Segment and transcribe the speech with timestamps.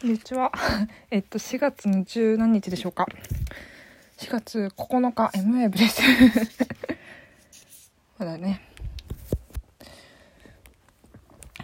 [0.00, 0.50] こんにちは。
[1.12, 3.06] えっと、4月の十何日でしょうか
[4.16, 6.00] ？4月9日、M ウェブです。
[8.16, 8.62] まだね。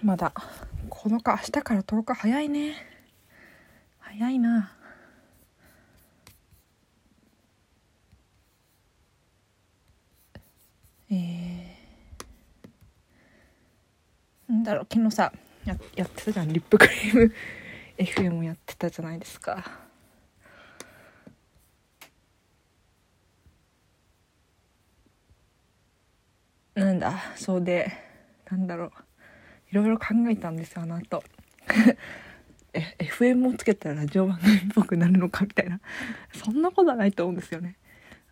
[0.02, 0.34] まだ、
[0.90, 2.74] 9日、明日から10日、早いね。
[4.00, 4.76] 早いな。
[11.08, 15.32] えー、なんだろう、昨日さ、
[15.64, 17.34] ややってたじゃん、リップクリーム。
[17.98, 19.64] FM やってたじゃないですか。
[26.74, 27.90] なんだそうで
[28.50, 28.92] なんだろう。
[29.70, 31.24] いろいろ考えたんですよあの後。
[32.98, 35.80] FM をつけたらラジオ番組っぽくなるのかみたいな。
[36.34, 37.76] そんなことはないと思うんですよね。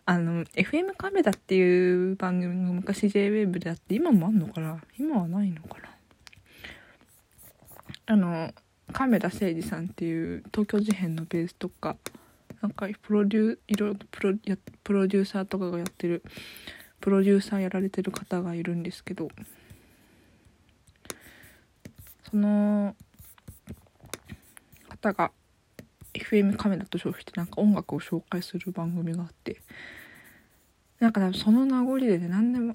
[0.07, 4.79] あの FM カメラっていう番組が昔 JWAVE であって今もあんのかな？
[4.99, 5.89] 今はないのかな？
[8.07, 8.53] あの
[8.95, 11.97] 亀田誠二さんっていう東京事変のベースとか
[12.63, 16.23] なんかプロデューいろいろプロやプロデューサーとかがやってる
[17.01, 19.29] プロデューサーやられてる方がいるんですけど
[22.31, 22.95] その
[24.89, 25.33] 方が
[26.15, 29.61] FM カメラと称してなんか音楽を紹介する番組があって
[31.05, 32.73] なんかその名残でね何でも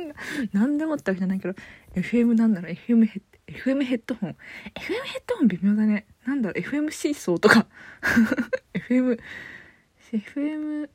[0.54, 1.54] 何でもってわけじゃないけど
[1.94, 4.30] FM なんだろう FM ヘッ FM ヘッドホン。
[4.30, 4.34] FM
[5.04, 6.06] ヘッドホン微妙だね。
[6.26, 7.66] なんだろう FM シーソーとか。
[8.88, 9.20] FM
[10.10, 10.88] FM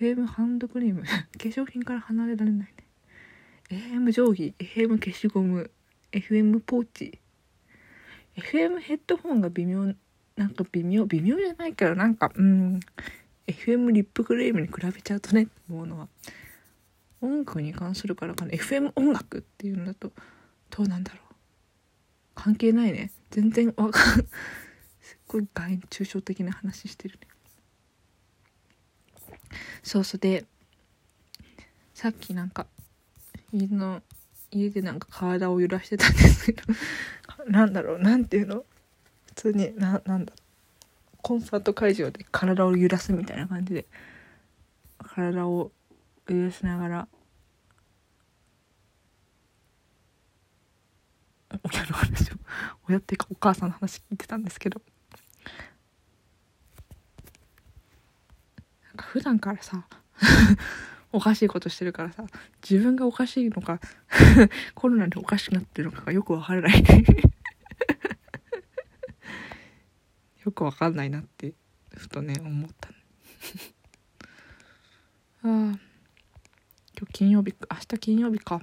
[0.00, 1.02] FM ハンドクリーム。
[1.02, 1.08] 化
[1.40, 2.68] 粧品から離れられない
[3.70, 3.92] ね。
[3.92, 5.70] AM 定規 FM 消しゴム
[6.12, 7.18] FM ポーチ。
[8.36, 9.92] FM ヘッドホンが微妙
[10.36, 12.80] なんか微妙微妙じゃないけどなんかうん。
[13.46, 16.08] FM リップクリームに比べちゃうとね思うのは
[17.20, 18.52] 音楽に関するからかな。
[18.52, 20.12] FM 音楽っていうのだと
[20.70, 21.34] どうなんだろう。
[22.34, 23.10] 関係ないね。
[23.30, 24.24] 全然わかんすっ
[25.28, 27.28] ごい概抽象的な話してるね。
[29.82, 30.18] そうそう。
[30.18, 30.44] で
[31.94, 32.66] さっきなんか
[33.52, 34.02] 家の
[34.50, 36.62] 家でなんか体を揺らしてたんですけど
[37.48, 37.98] なんだろう。
[37.98, 38.64] なんていうの？
[39.26, 40.43] 普通にななんだろう。
[41.24, 43.86] コンサート会場で体を揺らすみたいな感じで
[44.98, 45.72] 体を
[46.28, 47.08] 揺らしながら
[51.62, 52.34] 親の話を
[52.90, 54.82] 親っていうかお母さんの話聞いてたんですけど。
[58.88, 59.88] なんか普段からさ
[61.10, 62.26] おかしいことしてるからさ
[62.68, 63.80] 自分がおかしいのか
[64.74, 66.84] コロナでおかしくなってるのかがよくわからない。
[70.44, 71.54] よくわかんないなって
[71.96, 72.92] ふとね思った あ
[75.42, 75.78] あ今
[77.06, 78.62] 日金曜日明日金曜日か。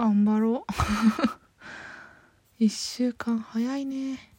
[0.00, 0.72] 頑張ろう。
[2.58, 4.34] 一週間早いね。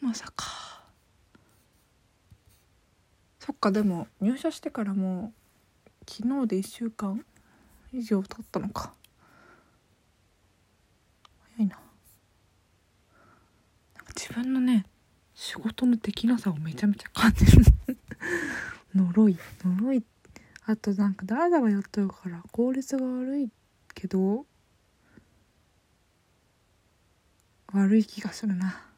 [0.00, 0.86] まさか。
[3.40, 5.34] そっかでも入社してからも
[5.86, 7.22] う昨日で1週間
[7.92, 8.94] 以上経ったのか。
[11.58, 11.78] 早いな。
[14.16, 14.86] 自分のね
[15.44, 17.64] 仕事のできなさをめちゃめちゃ感じる。
[18.96, 19.36] 呪い。
[19.62, 20.02] 呪い。
[20.64, 23.50] あとなんかダラダラやってるから効率が悪い
[23.94, 24.46] けど
[27.74, 28.90] 悪い気がするな。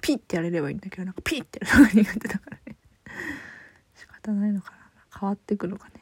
[0.00, 2.76] ピッてやれればいいんだけどなんかピッてやるのが苦手だからね。
[3.94, 4.90] 仕方ないのかな。
[5.20, 5.99] 変わってくのかね。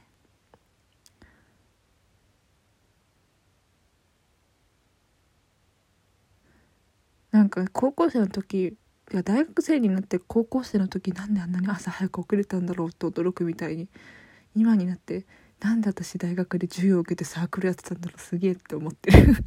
[7.38, 8.76] なんか高校生の時
[9.12, 13.88] いや大学生になって高校生の時なんであんなに朝早く遅れたんだろうと驚くみたいに
[14.56, 15.24] 今になって
[15.60, 19.18] なんで私大学で授業を受けてサークルやってたんだろうすげえって思ってる。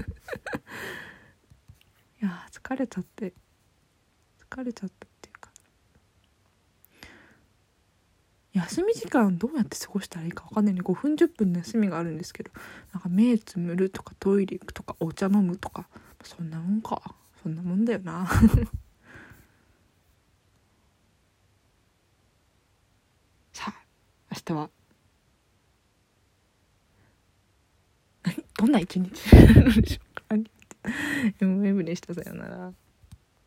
[2.22, 3.34] いや疲れちゃって
[4.50, 5.52] 疲れちゃったっていうか。
[8.54, 10.80] 休み時間どうやって過ごしたらいいか分かんないね。
[10.82, 12.52] 5分10分の休みがあるんですけど
[12.94, 15.90] なんか目つむるとかトイレ行くとかお茶飲むとか
[16.24, 17.16] そんなもんか。
[17.42, 18.28] そんなもんだよな。
[23.52, 23.86] さあ
[24.32, 24.70] 明日は。
[28.58, 29.18] どんな一日で
[29.88, 30.24] しょうか。
[31.40, 32.14] MM でした。
[32.14, 32.74] さよなら。